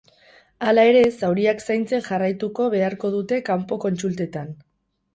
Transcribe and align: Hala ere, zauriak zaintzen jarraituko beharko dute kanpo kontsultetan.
Hala 0.69 0.85
ere, 0.91 1.03
zauriak 1.17 1.61
zaintzen 1.69 2.03
jarraituko 2.09 2.69
beharko 2.77 3.15
dute 3.19 3.43
kanpo 3.55 3.83
kontsultetan. 3.89 4.55